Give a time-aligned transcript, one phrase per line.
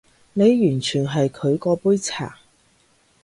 [0.33, 2.39] 你完全係佢嗰杯茶